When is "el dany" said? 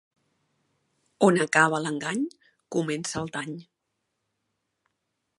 3.21-3.53